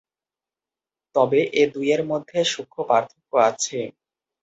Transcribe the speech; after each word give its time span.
তবে 1.15 1.39
এই 1.59 1.67
দুইয়ের 1.73 2.01
মধ্যে 2.11 2.37
সূক্ষ্ম 2.51 2.79
পার্থক্য 2.89 3.31
আছে। 3.49 3.79